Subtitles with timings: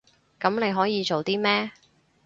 [0.39, 1.69] 噉你可以做啲咩？